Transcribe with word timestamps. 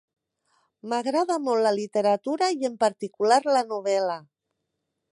M'agrada 0.93 1.35
molt 1.49 1.63
la 1.69 1.75
literatura 1.81 2.49
i 2.57 2.69
en 2.73 2.81
particular 2.87 3.41
la 3.55 3.67
novel·la. 3.75 4.21